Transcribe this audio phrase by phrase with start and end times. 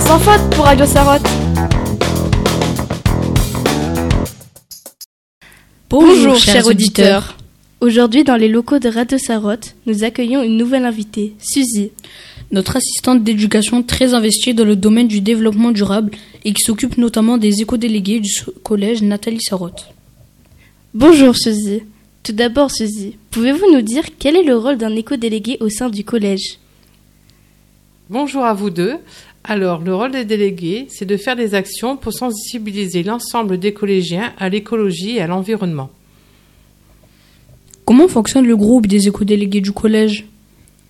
[0.00, 1.26] un sans faute pour Radio Sarotte.
[5.88, 7.36] Bonjour, chers auditeurs.
[7.80, 11.90] Aujourd'hui, dans les locaux de Radio Sarotte, nous accueillons une nouvelle invitée, Suzy.
[12.50, 16.12] Notre assistante d'éducation très investie dans le domaine du développement durable
[16.44, 18.30] et qui s'occupe notamment des éco-délégués du
[18.62, 19.86] collège Nathalie Sarotte.
[20.94, 21.82] Bonjour Suzy.
[22.22, 26.04] Tout d'abord Suzy, pouvez-vous nous dire quel est le rôle d'un éco-délégué au sein du
[26.04, 26.59] collège?
[28.10, 28.96] Bonjour à vous deux.
[29.44, 34.32] Alors, le rôle des délégués, c'est de faire des actions pour sensibiliser l'ensemble des collégiens
[34.36, 35.90] à l'écologie et à l'environnement.
[37.84, 40.26] Comment fonctionne le groupe des éco-délégués du collège?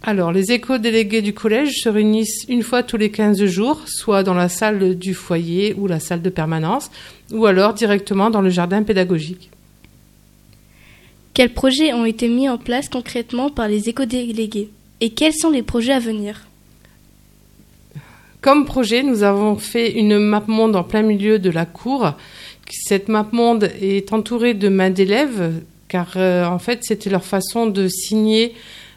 [0.00, 4.34] Alors, les éco-délégués du collège se réunissent une fois tous les 15 jours, soit dans
[4.34, 6.88] la salle du foyer ou la salle de permanence,
[7.32, 9.50] ou alors directement dans le jardin pédagogique.
[11.34, 15.64] Quels projets ont été mis en place concrètement par les éco-délégués Et quels sont les
[15.64, 16.47] projets à venir?
[18.40, 22.12] Comme projet, nous avons fait une map monde en plein milieu de la cour.
[22.70, 25.54] Cette map monde est entourée de mains d'élèves,
[25.88, 28.54] car euh, en fait, c'était leur façon de signer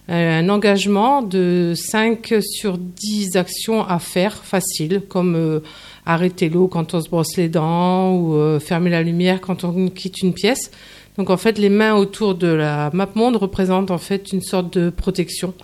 [0.09, 5.59] euh, un engagement de 5 sur 10 actions à faire faciles, comme euh,
[6.05, 10.21] arrêter l'eau quand on se brosse les dents ou fermer la lumière quand on quitte
[10.21, 10.69] une pièce.
[11.17, 14.77] Donc en fait, les mains autour de la map monde représentent en fait une sorte
[14.77, 15.55] de protection.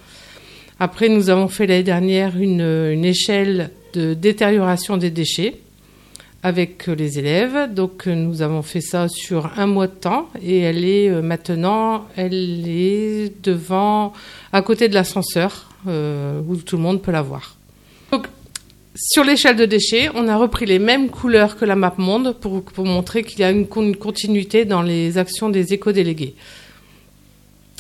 [0.80, 5.56] Après, nous avons fait l'année dernière une, échelle de détérioration des déchets
[6.44, 7.73] avec les élèves.
[7.73, 12.05] Donc, nous avons fait ça sur un mois de temps et elle est euh, maintenant,
[12.16, 14.14] elle est devant,
[14.53, 17.58] à côté de l'ascenseur euh, où tout le monde peut la voir.
[18.11, 18.28] Donc,
[18.95, 22.61] sur l'échelle de déchets, on a repris les mêmes couleurs que la map monde pour,
[22.61, 26.36] pour montrer qu'il y a une, une continuité dans les actions des éco-délégués.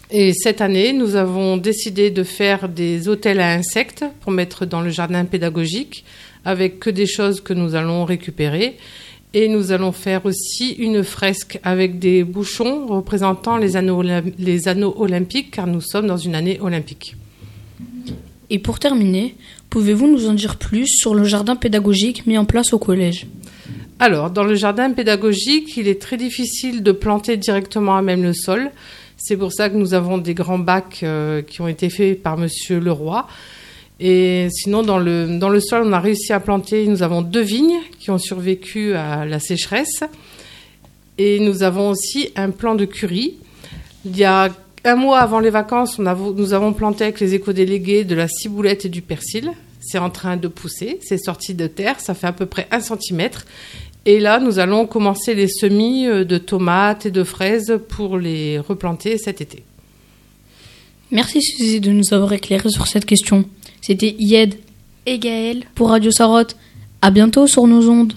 [0.09, 4.79] Et cette année, nous avons décidé de faire des hôtels à insectes pour mettre dans
[4.79, 6.05] le jardin pédagogique
[6.45, 8.77] avec que des choses que nous allons récupérer.
[9.33, 14.01] Et nous allons faire aussi une fresque avec des bouchons représentant les anneaux,
[14.39, 17.17] les anneaux olympiques car nous sommes dans une année olympique.
[18.49, 19.35] Et pour terminer,
[19.69, 23.27] pouvez-vous nous en dire plus sur le jardin pédagogique mis en place au collège?
[23.99, 28.33] Alors, dans le jardin pédagogique, il est très difficile de planter directement à même le
[28.33, 28.71] sol.
[29.17, 32.37] C'est pour ça que nous avons des grands bacs euh, qui ont été faits par
[32.37, 33.27] Monsieur Leroy.
[33.99, 37.41] Et sinon, dans le, dans le sol, on a réussi à planter, nous avons deux
[37.41, 40.03] vignes qui ont survécu à la sécheresse.
[41.17, 43.37] Et nous avons aussi un plan de curie.
[44.05, 44.49] Il y a
[44.83, 48.89] un mois avant les vacances, nous avons planté avec les éco-délégués de la ciboulette et
[48.89, 49.51] du persil.
[49.81, 52.79] C'est en train de pousser, c'est sorti de terre, ça fait à peu près un
[52.79, 53.45] centimètre.
[54.07, 58.57] Et là, nous allons commencer les semis euh, de tomates et de fraises pour les
[58.57, 59.63] replanter cet été.
[61.11, 63.43] Merci Suzy de nous avoir éclairé sur cette question.
[63.81, 64.55] C'était Yed
[65.05, 66.55] et Gaël pour Radio Sarotte.
[67.01, 68.13] À bientôt sur nos ondes.